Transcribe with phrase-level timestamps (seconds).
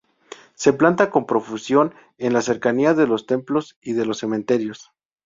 [0.55, 4.89] Se planta con profusión en la cercanía de los templos y de los cementerios.